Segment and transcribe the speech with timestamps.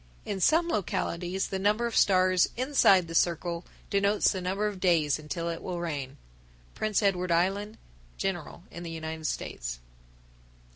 [0.25, 5.19] In some localities the number of stars inside the circle denotes the number of days
[5.19, 6.17] until it will rain.
[6.75, 7.77] _Prince Edward Island;
[8.17, 9.79] general in the United States.